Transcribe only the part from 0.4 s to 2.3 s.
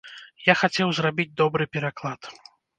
Я хацеў зрабіць добры пераклад.